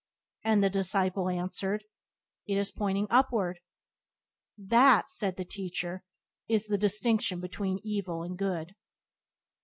[0.43, 1.83] And the disciple answered:
[2.47, 3.59] "It is pointing upward."
[4.57, 6.03] "That," said the Teacher,
[6.47, 8.73] "is the distinction between evil and good."